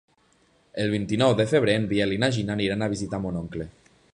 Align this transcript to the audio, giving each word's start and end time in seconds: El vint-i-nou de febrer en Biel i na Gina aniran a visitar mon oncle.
El 0.83 0.89
vint-i-nou 0.93 1.35
de 1.41 1.45
febrer 1.51 1.75
en 1.81 1.85
Biel 1.91 2.15
i 2.15 2.17
na 2.25 2.31
Gina 2.39 2.55
aniran 2.57 2.85
a 2.85 2.89
visitar 2.95 3.21
mon 3.27 3.39
oncle. 3.45 3.69